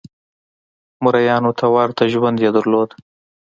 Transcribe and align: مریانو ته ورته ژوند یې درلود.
مریانو 1.03 1.51
ته 1.59 1.65
ورته 1.75 2.03
ژوند 2.13 2.37
یې 2.43 2.49
درلود. 2.55 2.89